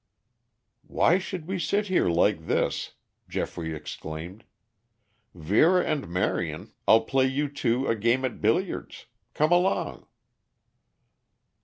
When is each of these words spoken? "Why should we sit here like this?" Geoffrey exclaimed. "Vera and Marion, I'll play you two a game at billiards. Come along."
"Why 0.87 1.19
should 1.19 1.45
we 1.45 1.59
sit 1.59 1.85
here 1.85 2.09
like 2.09 2.47
this?" 2.47 2.93
Geoffrey 3.29 3.75
exclaimed. 3.75 4.45
"Vera 5.35 5.85
and 5.85 6.07
Marion, 6.07 6.71
I'll 6.87 7.03
play 7.05 7.27
you 7.27 7.47
two 7.47 7.85
a 7.85 7.95
game 7.95 8.25
at 8.25 8.41
billiards. 8.41 9.05
Come 9.35 9.51
along." 9.51 10.07